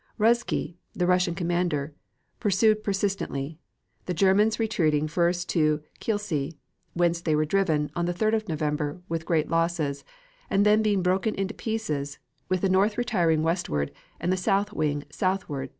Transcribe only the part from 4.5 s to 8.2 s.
retreating first to Kielce, whence they were driven, on the